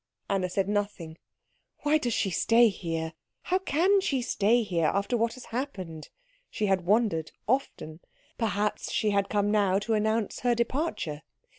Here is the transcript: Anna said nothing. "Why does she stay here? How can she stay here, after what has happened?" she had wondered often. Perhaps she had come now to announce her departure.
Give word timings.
Anna 0.27 0.49
said 0.49 0.67
nothing. 0.67 1.19
"Why 1.83 1.99
does 1.99 2.15
she 2.15 2.31
stay 2.31 2.69
here? 2.69 3.13
How 3.43 3.59
can 3.59 4.01
she 4.01 4.23
stay 4.23 4.63
here, 4.63 4.87
after 4.87 5.15
what 5.15 5.33
has 5.35 5.45
happened?" 5.53 6.09
she 6.49 6.65
had 6.65 6.87
wondered 6.87 7.31
often. 7.45 7.99
Perhaps 8.35 8.91
she 8.91 9.11
had 9.11 9.29
come 9.29 9.51
now 9.51 9.77
to 9.77 9.93
announce 9.93 10.39
her 10.39 10.55
departure. 10.55 11.21